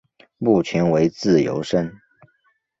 [0.39, 1.95] 目前为自由身。